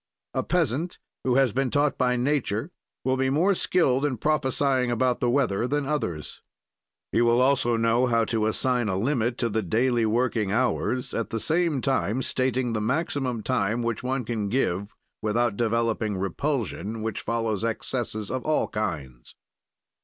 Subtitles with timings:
[0.33, 2.71] A peasant who has been taught by nature
[3.03, 6.41] will be more skilled in prophesying about the weather than others.
[7.11, 11.29] He will also know how to assign a limit to the daily working hours, at
[11.29, 17.21] the same time stating the maximum time which one can give without developing repulsion, which
[17.21, 19.35] follows excesses of all kinds.